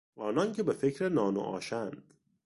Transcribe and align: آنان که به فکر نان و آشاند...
آنان 0.15 0.51
که 0.51 0.63
به 0.63 0.73
فکر 0.73 1.09
نان 1.09 1.37
و 1.37 1.39
آشاند... 1.39 2.13